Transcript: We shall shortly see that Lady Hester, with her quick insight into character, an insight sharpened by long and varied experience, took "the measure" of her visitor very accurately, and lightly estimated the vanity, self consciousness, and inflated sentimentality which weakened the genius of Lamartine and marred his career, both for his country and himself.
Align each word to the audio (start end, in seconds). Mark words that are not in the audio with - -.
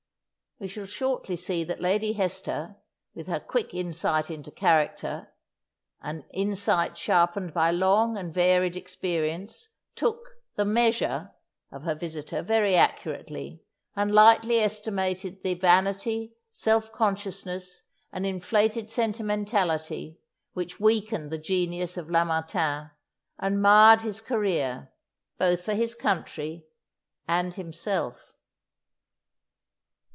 We 0.59 0.67
shall 0.67 0.85
shortly 0.85 1.37
see 1.37 1.63
that 1.63 1.81
Lady 1.81 2.13
Hester, 2.13 2.75
with 3.15 3.25
her 3.25 3.39
quick 3.39 3.73
insight 3.73 4.29
into 4.29 4.51
character, 4.51 5.33
an 6.03 6.23
insight 6.31 6.95
sharpened 6.99 7.51
by 7.51 7.71
long 7.71 8.15
and 8.15 8.31
varied 8.31 8.77
experience, 8.77 9.69
took 9.95 10.21
"the 10.57 10.63
measure" 10.65 11.31
of 11.71 11.81
her 11.81 11.95
visitor 11.95 12.43
very 12.43 12.75
accurately, 12.75 13.63
and 13.95 14.11
lightly 14.13 14.59
estimated 14.59 15.41
the 15.41 15.55
vanity, 15.55 16.35
self 16.51 16.91
consciousness, 16.91 17.81
and 18.11 18.27
inflated 18.27 18.91
sentimentality 18.91 20.19
which 20.53 20.79
weakened 20.79 21.31
the 21.31 21.39
genius 21.39 21.97
of 21.97 22.11
Lamartine 22.11 22.91
and 23.39 23.63
marred 23.63 24.01
his 24.01 24.21
career, 24.21 24.91
both 25.39 25.63
for 25.65 25.73
his 25.73 25.95
country 25.95 26.67
and 27.27 27.55
himself. 27.55 28.35